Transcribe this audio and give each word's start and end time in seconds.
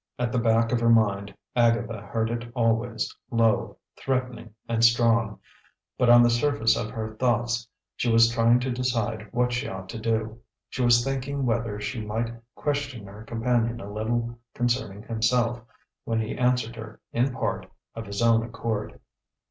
At 0.17 0.31
the 0.31 0.39
back 0.39 0.71
of 0.71 0.79
her 0.79 0.89
mind, 0.89 1.31
Agatha 1.55 2.01
heard 2.01 2.31
it 2.31 2.51
always, 2.55 3.15
low, 3.29 3.77
threatening, 3.95 4.55
and 4.67 4.83
strong; 4.83 5.39
but 5.95 6.09
on 6.09 6.23
the 6.23 6.29
surface 6.31 6.75
of 6.75 6.89
her 6.89 7.15
thoughts, 7.17 7.67
she 7.95 8.11
was 8.11 8.27
trying 8.27 8.59
to 8.61 8.71
decide 8.71 9.27
what 9.31 9.53
she 9.53 9.67
ought 9.67 9.89
to 9.89 9.99
do. 9.99 10.39
She 10.69 10.81
was 10.83 11.03
thinking 11.03 11.45
whether 11.45 11.79
she 11.79 12.01
might 12.03 12.33
question 12.55 13.05
her 13.05 13.23
companion 13.25 13.79
a 13.79 13.93
little 13.93 14.39
concerning 14.55 15.03
himself, 15.03 15.61
when 16.03 16.19
he 16.19 16.35
answered 16.35 16.75
her, 16.77 16.99
in 17.13 17.31
part, 17.31 17.67
of 17.93 18.07
his 18.07 18.23
own 18.23 18.41
accord. 18.41 18.99